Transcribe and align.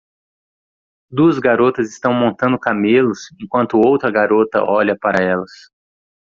Duas 1.11 1.37
garotas 1.39 1.87
estão 1.91 2.11
montando 2.11 2.57
camelos 2.59 3.29
enquanto 3.39 3.77
outra 3.77 4.09
garota 4.09 4.63
olha 4.63 4.97
para 4.97 5.23
elas. 5.23 5.51